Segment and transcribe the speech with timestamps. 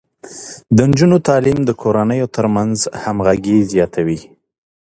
[0.75, 4.19] د نجونو تعليم د کورنيو ترمنځ همغږي زياتوي.